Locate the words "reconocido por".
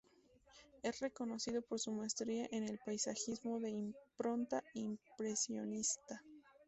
1.01-1.79